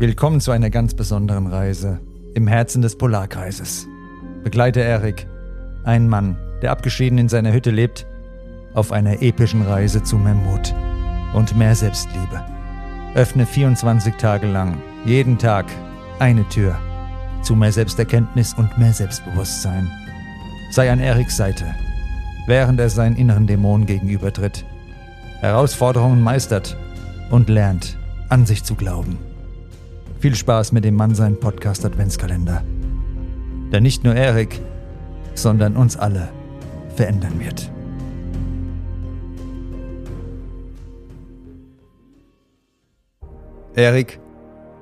Willkommen 0.00 0.40
zu 0.40 0.52
einer 0.52 0.70
ganz 0.70 0.94
besonderen 0.94 1.48
Reise 1.48 1.98
im 2.34 2.46
Herzen 2.46 2.82
des 2.82 2.96
Polarkreises. 2.96 3.88
Begleite 4.44 4.78
Erik, 4.78 5.26
ein 5.82 6.08
Mann, 6.08 6.36
der 6.62 6.70
abgeschieden 6.70 7.18
in 7.18 7.28
seiner 7.28 7.52
Hütte 7.52 7.72
lebt, 7.72 8.06
auf 8.74 8.92
einer 8.92 9.22
epischen 9.22 9.62
Reise 9.62 10.04
zu 10.04 10.16
mehr 10.16 10.36
Mut 10.36 10.72
und 11.34 11.56
mehr 11.56 11.74
Selbstliebe. 11.74 12.44
Öffne 13.16 13.44
24 13.44 14.14
Tage 14.14 14.46
lang, 14.46 14.80
jeden 15.04 15.36
Tag, 15.36 15.66
eine 16.20 16.48
Tür 16.48 16.78
zu 17.42 17.56
mehr 17.56 17.72
Selbsterkenntnis 17.72 18.54
und 18.54 18.78
mehr 18.78 18.92
Selbstbewusstsein. 18.92 19.90
Sei 20.70 20.92
an 20.92 21.00
Eriks 21.00 21.36
Seite, 21.36 21.74
während 22.46 22.78
er 22.78 22.90
seinen 22.90 23.16
inneren 23.16 23.48
Dämonen 23.48 23.84
gegenübertritt, 23.84 24.64
Herausforderungen 25.40 26.22
meistert 26.22 26.76
und 27.32 27.48
lernt, 27.48 27.98
an 28.28 28.46
sich 28.46 28.62
zu 28.62 28.76
glauben. 28.76 29.18
Viel 30.20 30.34
Spaß 30.34 30.72
mit 30.72 30.84
dem 30.84 30.96
Mannsein 30.96 31.38
Podcast 31.38 31.84
Adventskalender. 31.84 32.64
Der 33.70 33.80
nicht 33.80 34.02
nur 34.02 34.16
Erik, 34.16 34.60
sondern 35.34 35.76
uns 35.76 35.96
alle 35.96 36.30
verändern 36.96 37.38
wird. 37.38 37.70
Erik 43.76 44.18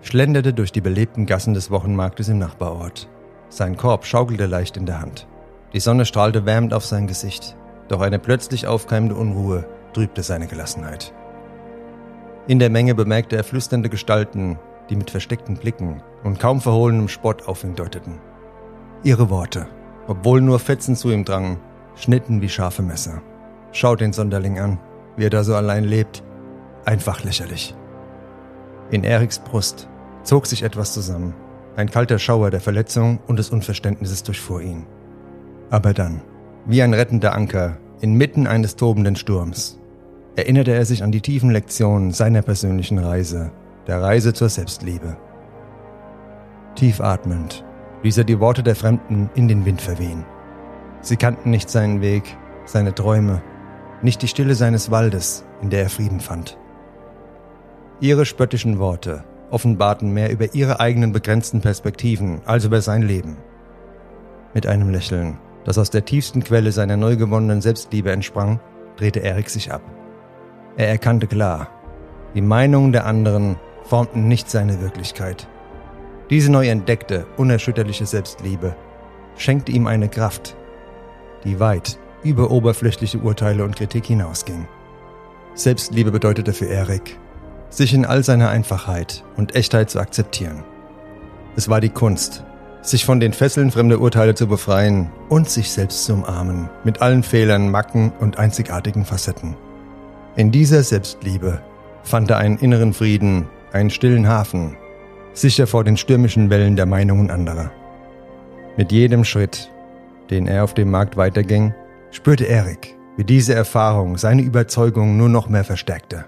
schlenderte 0.00 0.54
durch 0.54 0.72
die 0.72 0.80
belebten 0.80 1.26
Gassen 1.26 1.52
des 1.52 1.70
Wochenmarktes 1.70 2.30
im 2.30 2.38
Nachbarort. 2.38 3.10
Sein 3.50 3.76
Korb 3.76 4.06
schaukelte 4.06 4.46
leicht 4.46 4.78
in 4.78 4.86
der 4.86 5.02
Hand. 5.02 5.28
Die 5.74 5.80
Sonne 5.80 6.06
strahlte 6.06 6.46
wärmend 6.46 6.72
auf 6.72 6.86
sein 6.86 7.06
Gesicht, 7.06 7.54
doch 7.88 8.00
eine 8.00 8.18
plötzlich 8.18 8.66
aufkeimende 8.66 9.14
Unruhe 9.14 9.66
trübte 9.92 10.22
seine 10.22 10.46
Gelassenheit. 10.46 11.12
In 12.46 12.58
der 12.58 12.70
Menge 12.70 12.94
bemerkte 12.94 13.36
er 13.36 13.44
flüsternde 13.44 13.90
Gestalten, 13.90 14.58
die 14.90 14.96
mit 14.96 15.10
versteckten 15.10 15.56
Blicken 15.56 16.02
und 16.24 16.40
kaum 16.40 16.60
verhohlenem 16.60 17.08
Spott 17.08 17.46
auf 17.46 17.64
ihn 17.64 17.74
deuteten. 17.74 18.18
Ihre 19.04 19.30
Worte, 19.30 19.68
obwohl 20.06 20.40
nur 20.40 20.58
Fetzen 20.58 20.96
zu 20.96 21.10
ihm 21.10 21.24
drangen, 21.24 21.58
schnitten 21.94 22.40
wie 22.40 22.48
scharfe 22.48 22.82
Messer. 22.82 23.22
Schaut 23.72 24.00
den 24.00 24.12
Sonderling 24.12 24.58
an, 24.58 24.78
wie 25.16 25.26
er 25.26 25.30
da 25.30 25.44
so 25.44 25.54
allein 25.54 25.84
lebt. 25.84 26.22
Einfach 26.84 27.22
lächerlich. 27.22 27.74
In 28.90 29.04
Eriks 29.04 29.38
Brust 29.38 29.88
zog 30.22 30.46
sich 30.46 30.62
etwas 30.62 30.94
zusammen. 30.94 31.34
Ein 31.76 31.90
kalter 31.90 32.18
Schauer 32.18 32.50
der 32.50 32.60
Verletzung 32.60 33.20
und 33.26 33.38
des 33.38 33.50
Unverständnisses 33.50 34.22
durchfuhr 34.22 34.62
ihn. 34.62 34.86
Aber 35.70 35.92
dann, 35.92 36.22
wie 36.64 36.82
ein 36.82 36.94
rettender 36.94 37.34
Anker, 37.34 37.76
inmitten 38.00 38.46
eines 38.46 38.76
tobenden 38.76 39.16
Sturms, 39.16 39.78
erinnerte 40.34 40.72
er 40.72 40.84
sich 40.84 41.02
an 41.02 41.12
die 41.12 41.20
tiefen 41.20 41.50
Lektionen 41.50 42.12
seiner 42.12 42.42
persönlichen 42.42 42.98
Reise, 42.98 43.50
der 43.88 44.02
Reise 44.02 44.34
zur 44.34 44.50
Selbstliebe. 44.50 45.16
Tief 46.74 47.00
atmend 47.00 47.64
ließ 48.02 48.18
er 48.18 48.24
die 48.24 48.38
Worte 48.38 48.62
der 48.62 48.76
Fremden 48.76 49.30
in 49.34 49.48
den 49.48 49.64
Wind 49.64 49.80
verwehen. 49.80 50.24
Sie 51.00 51.16
kannten 51.16 51.50
nicht 51.50 51.70
seinen 51.70 52.00
Weg, 52.00 52.36
seine 52.66 52.94
Träume, 52.94 53.42
nicht 54.02 54.22
die 54.22 54.28
Stille 54.28 54.54
seines 54.54 54.90
Waldes, 54.90 55.44
in 55.62 55.70
der 55.70 55.82
er 55.82 55.88
Frieden 55.88 56.20
fand. 56.20 56.58
Ihre 58.00 58.26
spöttischen 58.26 58.78
Worte 58.78 59.24
offenbarten 59.50 60.12
mehr 60.12 60.30
über 60.30 60.54
ihre 60.54 60.78
eigenen 60.78 61.12
begrenzten 61.12 61.62
Perspektiven 61.62 62.42
als 62.44 62.66
über 62.66 62.82
sein 62.82 63.02
Leben. 63.02 63.38
Mit 64.54 64.66
einem 64.66 64.90
Lächeln, 64.90 65.38
das 65.64 65.78
aus 65.78 65.90
der 65.90 66.04
tiefsten 66.04 66.44
Quelle 66.44 66.72
seiner 66.72 66.96
neu 66.96 67.16
gewonnenen 67.16 67.62
Selbstliebe 67.62 68.12
entsprang, 68.12 68.60
drehte 68.96 69.20
Erik 69.20 69.48
sich 69.48 69.72
ab. 69.72 69.82
Er 70.76 70.88
erkannte 70.88 71.26
klar, 71.26 71.68
die 72.34 72.42
Meinungen 72.42 72.92
der 72.92 73.06
anderen 73.06 73.56
formten 73.88 74.28
nicht 74.28 74.50
seine 74.50 74.80
Wirklichkeit. 74.80 75.48
Diese 76.30 76.52
neu 76.52 76.68
entdeckte, 76.68 77.26
unerschütterliche 77.36 78.04
Selbstliebe 78.04 78.76
schenkte 79.36 79.72
ihm 79.72 79.86
eine 79.86 80.08
Kraft, 80.08 80.56
die 81.44 81.58
weit 81.58 81.98
über 82.22 82.50
oberflächliche 82.50 83.18
Urteile 83.18 83.64
und 83.64 83.76
Kritik 83.76 84.06
hinausging. 84.06 84.68
Selbstliebe 85.54 86.10
bedeutete 86.10 86.52
für 86.52 86.66
Erik, 86.66 87.18
sich 87.70 87.94
in 87.94 88.04
all 88.04 88.22
seiner 88.22 88.50
Einfachheit 88.50 89.24
und 89.36 89.54
Echtheit 89.54 89.88
zu 89.88 90.00
akzeptieren. 90.00 90.64
Es 91.56 91.68
war 91.68 91.80
die 91.80 91.88
Kunst, 91.88 92.44
sich 92.82 93.04
von 93.04 93.20
den 93.20 93.32
Fesseln 93.32 93.70
fremder 93.70 94.00
Urteile 94.00 94.34
zu 94.34 94.46
befreien 94.46 95.10
und 95.28 95.48
sich 95.48 95.70
selbst 95.70 96.04
zu 96.04 96.12
umarmen, 96.12 96.68
mit 96.84 97.00
allen 97.00 97.22
Fehlern, 97.22 97.70
Macken 97.70 98.12
und 98.20 98.38
einzigartigen 98.38 99.04
Facetten. 99.04 99.56
In 100.36 100.52
dieser 100.52 100.82
Selbstliebe 100.82 101.62
fand 102.02 102.30
er 102.30 102.38
einen 102.38 102.58
inneren 102.58 102.92
Frieden, 102.92 103.48
einen 103.72 103.90
stillen 103.90 104.28
Hafen, 104.28 104.76
sicher 105.32 105.66
vor 105.66 105.84
den 105.84 105.96
stürmischen 105.96 106.50
Wellen 106.50 106.76
der 106.76 106.86
Meinungen 106.86 107.30
anderer. 107.30 107.70
Mit 108.76 108.92
jedem 108.92 109.24
Schritt, 109.24 109.70
den 110.30 110.46
er 110.46 110.64
auf 110.64 110.74
dem 110.74 110.90
Markt 110.90 111.16
weiterging, 111.16 111.74
spürte 112.10 112.44
Erik, 112.44 112.96
wie 113.16 113.24
diese 113.24 113.54
Erfahrung 113.54 114.16
seine 114.16 114.42
Überzeugung 114.42 115.16
nur 115.16 115.28
noch 115.28 115.48
mehr 115.48 115.64
verstärkte. 115.64 116.24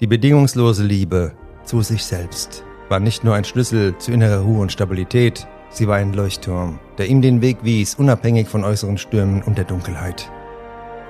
Die 0.00 0.06
bedingungslose 0.06 0.84
Liebe 0.84 1.32
zu 1.64 1.82
sich 1.82 2.04
selbst 2.04 2.64
war 2.88 3.00
nicht 3.00 3.24
nur 3.24 3.34
ein 3.34 3.44
Schlüssel 3.44 3.96
zu 3.98 4.12
innerer 4.12 4.40
Ruhe 4.40 4.60
und 4.60 4.72
Stabilität, 4.72 5.46
sie 5.70 5.88
war 5.88 5.96
ein 5.96 6.12
Leuchtturm, 6.12 6.78
der 6.96 7.06
ihm 7.06 7.20
den 7.20 7.42
Weg 7.42 7.58
wies, 7.62 7.94
unabhängig 7.94 8.48
von 8.48 8.64
äußeren 8.64 8.98
Stürmen 8.98 9.42
und 9.42 9.58
der 9.58 9.64
Dunkelheit. 9.64 10.30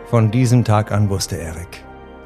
Von 0.07 0.31
diesem 0.31 0.65
Tag 0.65 0.91
an 0.91 1.11
wusste 1.11 1.37
Erik, 1.37 1.85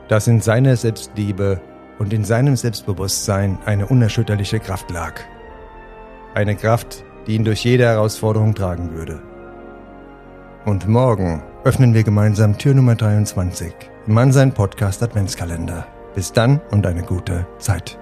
dass 0.08 0.28
in 0.28 0.40
seiner 0.40 0.76
Selbstliebe 0.76 1.60
und 1.98 2.12
in 2.12 2.24
seinem 2.24 2.56
Selbstbewusstsein 2.56 3.58
eine 3.64 3.86
unerschütterliche 3.86 4.60
Kraft 4.60 4.90
lag. 4.90 5.20
Eine 6.34 6.56
Kraft, 6.56 7.04
die 7.26 7.34
ihn 7.36 7.44
durch 7.44 7.64
jede 7.64 7.84
Herausforderung 7.84 8.54
tragen 8.54 8.92
würde. 8.92 9.20
Und 10.64 10.88
morgen 10.88 11.42
öffnen 11.64 11.94
wir 11.94 12.02
gemeinsam 12.02 12.58
Tür 12.58 12.74
Nummer 12.74 12.94
23 12.94 13.72
im 14.06 14.14
Mannsein 14.14 14.52
Podcast 14.52 15.02
Adventskalender. 15.02 15.86
Bis 16.14 16.32
dann 16.32 16.60
und 16.70 16.86
eine 16.86 17.02
gute 17.02 17.46
Zeit. 17.58 17.98